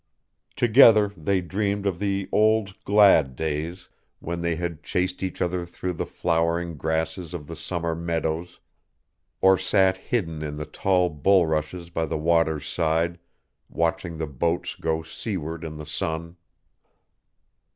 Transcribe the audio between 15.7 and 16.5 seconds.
the sun.